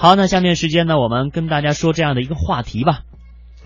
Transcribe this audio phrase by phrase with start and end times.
[0.00, 3.00] 好，那下面时间呢，我们跟大家说这样的一个话题吧，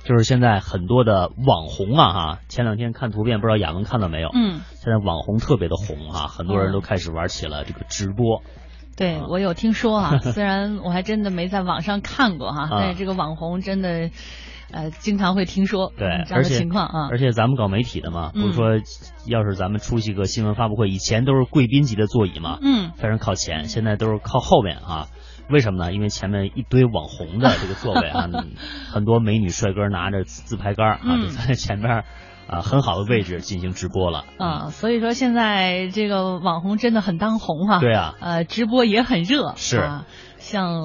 [0.02, 4.30] 就是现在很多的网红啊，哈，前两天看图片，不知道雅文看到没有？
[4.34, 8.42] 嗯，现在网红特别的红啊，很多人都开始玩起了这个直播。
[8.96, 14.10] 对，我有听说啊， 虽然我还真的没在网上看过哈，但是这个网红真的。
[14.72, 18.70] 呃，经常会听说对这样的情况啊，而且咱们搞媒体的嘛，不是说
[19.24, 25.06] 要是咱们出席个新闻发布会，以前都是贵宾级的座椅嘛，嗯，非常靠前，现在都是靠后面啊。
[25.50, 25.92] 为什么呢？
[25.92, 28.28] 因为前面一堆网红的 这个座位啊，
[28.92, 32.04] 很多美女帅哥拿着自拍杆啊，就在前面
[32.46, 34.66] 啊很好的位置进行直播了啊。
[34.70, 39.78] 所以说现在这个网红真的很当红哈，对啊，呃，直播也很热，是。
[39.78, 40.06] 啊
[40.44, 40.82] 像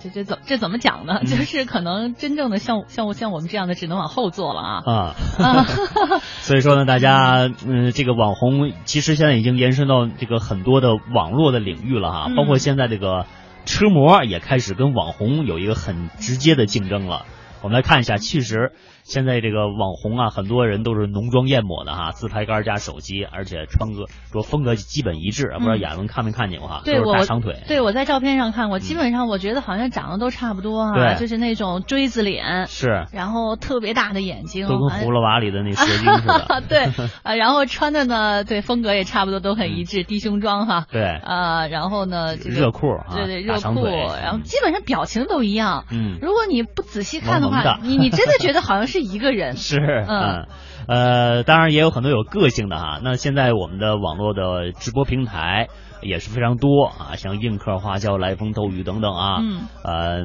[0.00, 1.24] 这这怎这怎么讲呢？
[1.26, 5.64] 就是可能真正的像像像我们这样的只能往后坐了啊啊！
[6.38, 13.26] 所以说呢，大家嗯，这个网红其实现在已经延伸到这个很多的网络的领域了哈，包括现在这个
[13.66, 17.26] 车模也开始跟网红有一个很直接的竞争了。
[17.62, 18.72] 我们来看一下，其实。
[19.10, 25.50] 现在这个网红啊，很多人都是浓妆艳抹的哈，自拍杆加手机，而且穿个说风格基本一致。
[25.58, 26.82] 不知道亚文看没看见过哈？
[26.84, 27.64] 对，大长腿。
[27.66, 36.62] 对，我在照片上看过，基本上我觉得好像长得都差不多哈，就是那种锥子脸，是，然后特别大的眼睛，都跟葫芦娃里的那蛇精似的。
[36.70, 36.84] 对，
[37.24, 40.86] 啊， 然后穿的呢，对，风格也差不多都很一致，低胸装哈。
[40.88, 43.84] 对，啊，然后呢，热裤，对对，热裤，
[44.22, 45.84] 然后基本上表情都一样。
[45.90, 49.56] 嗯，如果你不仔细看的话，你你真的觉得好像是一个人。
[49.56, 49.76] 是。
[49.76, 50.46] 是，嗯，
[50.86, 53.00] 呃，当然也有很多有个性的哈。
[53.02, 55.68] 那现在我们的网络的直播平台
[56.02, 59.38] 也是非常多啊，像映客、花椒、来风、斗鱼等等啊。
[59.40, 59.60] 嗯。
[59.84, 60.24] 呃，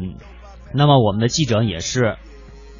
[0.73, 2.17] 那么我们的记者也是，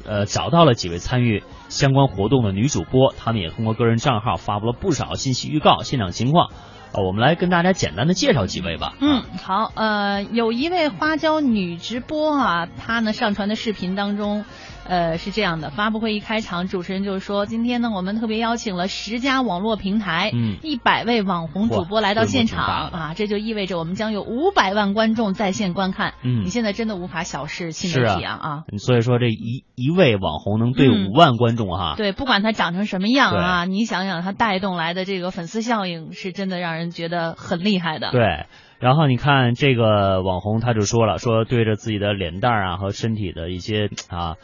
[0.06, 6.50] 呃，找到了几位参与相关活动的女主播，他们也通过个人账号发布了不少信息预告、现场情况。
[6.92, 8.94] 呃，我们来跟大家简单的介绍几位吧。
[9.00, 14.44] 嗯，好，呃，有一位花椒女直播啊，她呢上传的视频当中。
[14.88, 26.14] 呃，是这样的，发布会一开场，主持人就说，今天呢，我们特别邀请了十家网络平台，嗯，一百位网红主播来到现场啊，这就意味着我们将有五百万观众在线观看。
[26.22, 28.64] 嗯，你现在真的无法小视新媒体啊啊！
[28.78, 38.10] 所以说这一一位网红能对五万观众哈，对，不管他长成什么样啊，你想想他带动来的这个粉丝效应，是真的让人觉得很厉害的。
[38.12, 38.46] 对，
[38.78, 44.36] 然后你看这个网红他就说了，说对着自己的脸蛋啊和身体的一些啊。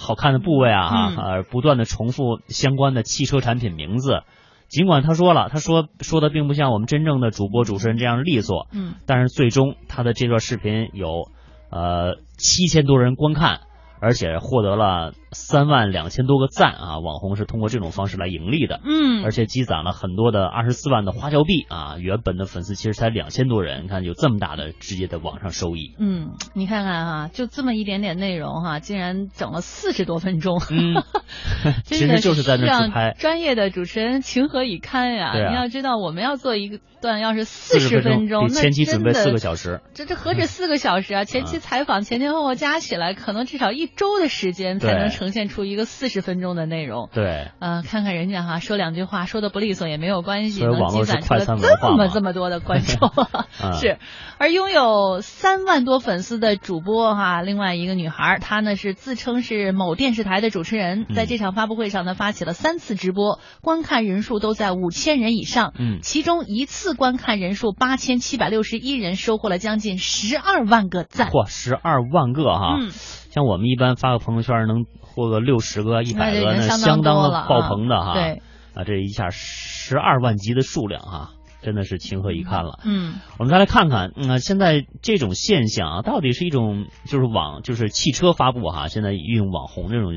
[0.00, 4.22] 好看的部位啊，哈，呃，不断的重复相关的汽车产品名字，
[4.68, 11.30] 尽管他说了，他说说的并不像我们真正的主播主持人这样利索，嗯，但是最终他的这段视频有
[11.70, 13.60] 呃七千多人观看。
[14.00, 16.98] 而且获得了三万两千多个赞啊！
[16.98, 21.96] 网红是通过这种方式来盈利的，嗯，而且积攒了很多的二十四万的花椒币啊！
[21.98, 25.94] 原本的粉丝其实才两千多人，你看有这么大的直接的网上收益。
[25.98, 31.02] 嗯，你看看哈，就这么一点点内容哈，竟然整了四十多分钟，嗯，
[31.84, 33.14] 其实就是在那自拍。
[33.18, 35.32] 专业的主持人情何以堪呀！
[35.50, 41.24] 你要知道，我们要做一个段，要是四十分钟，那前期准备四个小时，这这何止四个小时啊！
[41.28, 43.89] 前期采访前前后后加起来，可能至少一。
[43.96, 47.08] 周的时间才能呈现出一个四十分钟的内容。
[47.12, 53.10] 对，呃，看看人家哈，说两句话说的不利索也没有关系，能积攒出了这么这么多的观众。
[53.74, 53.98] 是，
[54.38, 65.74] 而拥有三万多粉丝的主播哈，另外一个女孩，她呢是自称是某电视台的主持人，在这场发布会上呢发起了三次直播，观看人数都在五千人以上。
[65.78, 71.28] 嗯，其中一次观看人数八千七百六十一人，收获了将近十二万个赞。
[71.28, 72.76] 嚯，十二万个哈！
[72.80, 72.90] 嗯。
[73.30, 78.14] 像我们一般发个朋友圈能获个六十个、一百个，那相当爆棚的哈。
[78.14, 78.42] 对，
[78.74, 81.30] 啊，这一下十二万级的数量哈，
[81.62, 82.80] 真的是情何以堪了。
[82.84, 90.12] 嗯，我们再来看看，嗯，现在这种现象啊，到底是一种就是网就是汽车发布哈，现在运用网红这种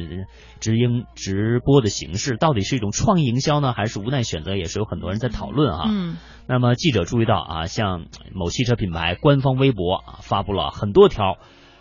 [0.59, 4.55] 直营直播的形式，到底是一种创意营销呢，还是无奈选择？
[4.55, 5.85] 也是有很多人在讨论哈。
[5.87, 11.37] 嗯，那么记者注意到啊，像某汽车品牌官方微博啊，发布了很多条。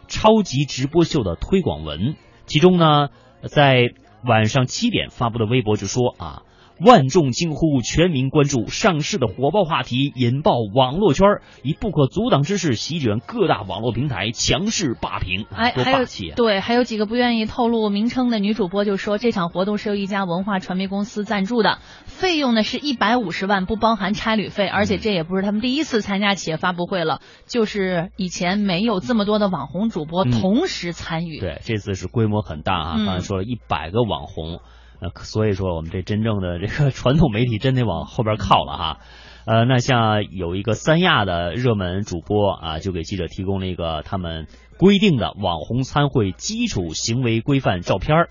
[0.09, 2.17] 超级直播秀的推广文，
[2.47, 3.09] 其中呢，
[3.49, 3.95] 在
[4.25, 6.43] 晚上七点发布的微博就说啊。
[6.85, 11.27] 万众惊呼，全民关注上市的火爆话题引爆网络圈，
[11.63, 15.47] 以不可阻挡之势席卷各大网络平台，强势霸屏。
[15.55, 24.67] 哎，还有对，还有几个不愿意透露名称的女主播就说，这场活动是由一家文化传媒公司赞助的，费用呢是一百五十万，不包含差旅费。
[24.67, 31.39] 而且这也不是他们第一次参加企业发布会了，就是以前没有这么多的网红主播同时参与。
[31.39, 34.61] 对，这次是规模很大啊，刚才说了一百个网红。
[35.03, 38.99] 那所以说，我们这真正的这个 传统媒体真得往后边靠了哈。
[39.45, 44.47] 呃，那像有一个三亚的热门主播啊，就给记者提供了一个他们
[44.79, 48.31] 规定的网红参会基础行为规范照片儿。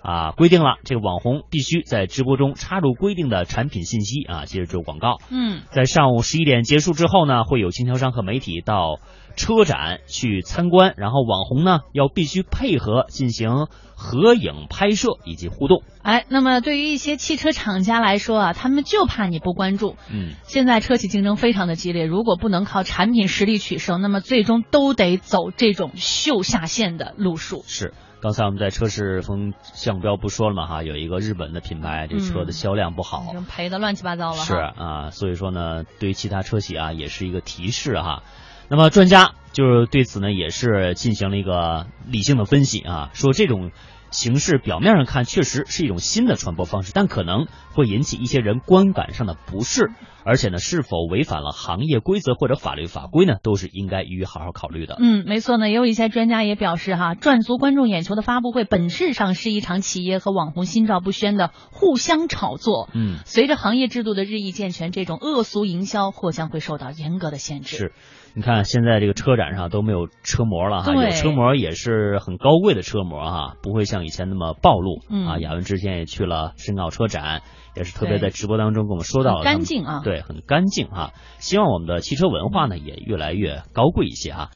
[0.00, 5.18] 啊，规定了这个网红必须在直播中插入规定的产品信息啊，接着做广告。
[5.28, 9.00] 嗯，在上午十一点结束之后呢，会有经销商和媒体到
[9.38, 15.82] 车展去参观，然后网红呢要必须配合进行合影拍摄以及互动。
[16.02, 19.96] 哎，那么对于一些汽车厂家来说啊，他们就怕你不关注。
[20.12, 27.62] 嗯，现在车企竞争非常的激烈，如果不能靠产品实力取胜，那么最终都得走这种秀下限的路数。
[27.66, 27.94] 是。
[28.20, 34.38] 刚才我们在车市风向标不说了嘛哈，有一个日本的品牌，这车的销量不好，赔的乱七八糟了。
[34.38, 38.24] 是啊，所以说呢，对于其他车企啊，也是一个提示哈。
[38.68, 43.70] 那么专家就是对此呢，也是进行了一个理性的分析啊，说这种。
[44.10, 49.90] 形式表面上看确实是一种新的传播方式，但可能会引起一些人观感上的不适，
[50.28, 54.98] 而且呢，是否违反了行业规则或者法律法规呢，都是应该予以好好考虑的。
[55.00, 62.90] 嗯，没错呢，也有一些专家也表示哈，赚足观众眼球的发布会本质上是一场企业和网红心照不宣的互相炒作。
[62.92, 67.78] 嗯，随着行业制度的日益健全，这种恶俗营销或将会受到严格的限制。
[67.78, 67.92] 是。
[68.34, 75.00] 你看，现在这个车展上都没有车模了哈，有车模也是很高贵的车模哈，不会像以前那么暴露。
[75.26, 77.42] 啊，亚文之前也去了申奥车展，
[77.78, 81.12] 也是特别在直播当中跟我们说到，干净啊，对，很干净哈。
[81.38, 84.46] 希望我们的汽车文化呢也越来越高贵一些哈。